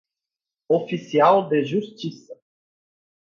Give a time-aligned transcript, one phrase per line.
[0.67, 2.33] oficial de justiça